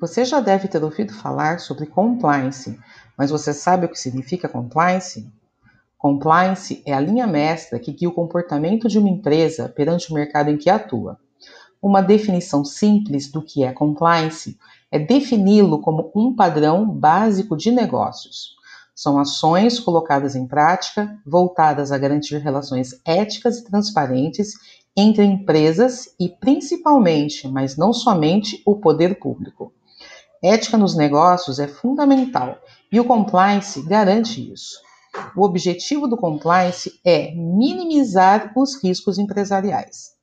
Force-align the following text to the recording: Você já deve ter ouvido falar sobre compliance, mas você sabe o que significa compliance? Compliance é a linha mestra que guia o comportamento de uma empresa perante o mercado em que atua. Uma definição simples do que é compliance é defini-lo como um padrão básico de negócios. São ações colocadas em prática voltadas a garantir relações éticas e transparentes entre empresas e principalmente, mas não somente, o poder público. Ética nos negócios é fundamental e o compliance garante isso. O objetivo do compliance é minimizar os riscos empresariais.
Você 0.00 0.24
já 0.24 0.40
deve 0.40 0.66
ter 0.66 0.82
ouvido 0.82 1.12
falar 1.12 1.60
sobre 1.60 1.84
compliance, 1.84 2.80
mas 3.18 3.30
você 3.30 3.52
sabe 3.52 3.84
o 3.84 3.88
que 3.90 3.98
significa 3.98 4.48
compliance? 4.48 5.30
Compliance 5.98 6.82
é 6.86 6.94
a 6.94 7.00
linha 7.00 7.26
mestra 7.26 7.78
que 7.78 7.92
guia 7.92 8.08
o 8.08 8.14
comportamento 8.14 8.88
de 8.88 8.98
uma 8.98 9.10
empresa 9.10 9.68
perante 9.68 10.10
o 10.10 10.14
mercado 10.14 10.48
em 10.48 10.56
que 10.56 10.70
atua. 10.70 11.18
Uma 11.82 12.00
definição 12.00 12.64
simples 12.64 13.30
do 13.30 13.42
que 13.42 13.62
é 13.62 13.74
compliance 13.74 14.58
é 14.90 14.98
defini-lo 14.98 15.82
como 15.82 16.10
um 16.16 16.34
padrão 16.34 16.88
básico 16.88 17.54
de 17.54 17.70
negócios. 17.70 18.56
São 18.94 19.18
ações 19.18 19.78
colocadas 19.78 20.34
em 20.34 20.46
prática 20.46 21.14
voltadas 21.26 21.92
a 21.92 21.98
garantir 21.98 22.38
relações 22.38 22.98
éticas 23.04 23.58
e 23.58 23.64
transparentes 23.64 24.54
entre 24.96 25.24
empresas 25.24 26.14
e 26.18 26.30
principalmente, 26.30 27.46
mas 27.46 27.76
não 27.76 27.92
somente, 27.92 28.62
o 28.64 28.76
poder 28.76 29.18
público. 29.18 29.70
Ética 30.42 30.78
nos 30.78 30.96
negócios 30.96 31.58
é 31.58 31.68
fundamental 31.68 32.58
e 32.90 32.98
o 32.98 33.04
compliance 33.04 33.82
garante 33.82 34.52
isso. 34.52 34.80
O 35.36 35.44
objetivo 35.44 36.06
do 36.08 36.16
compliance 36.16 36.98
é 37.04 37.34
minimizar 37.34 38.52
os 38.56 38.82
riscos 38.82 39.18
empresariais. 39.18 40.19